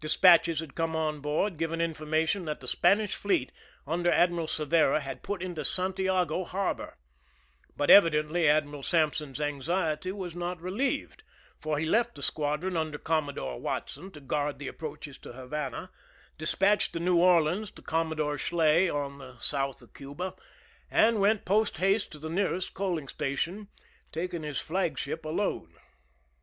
[0.00, 3.52] Despatches had come on board giving information that the Spanish fleet,
[3.86, 6.96] under Admiral Cervera, had put into Santiago harbor;
[7.76, 11.24] but evi dently Admiral Sampson's anxiety was not relieved,
[11.60, 15.90] for he left the squadron under Commodore Watson to guard the approaches to Havana,
[16.38, 20.32] despatched the New Orleans to Commodore Schley on the south of Cuba,
[20.90, 23.68] and went post haste to the nearest coaling station,
[24.10, 25.74] taking his flagship alone.